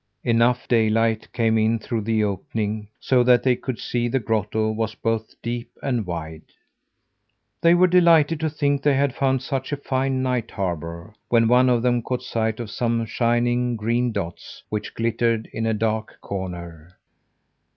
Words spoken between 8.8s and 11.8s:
they had found such a fine night harbour, when one